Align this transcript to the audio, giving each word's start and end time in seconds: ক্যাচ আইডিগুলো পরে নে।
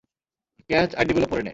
ক্যাচ 0.69 0.89
আইডিগুলো 0.95 1.25
পরে 1.27 1.41
নে। 1.41 1.49